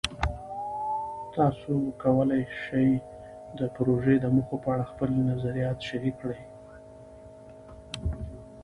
[1.35, 2.89] تاسو کولی شئ
[3.59, 6.41] د پروژې د موخو په اړه خپلې نظریات شریک کړئ.